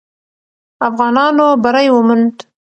[0.87, 2.35] افغانانو بری وموند.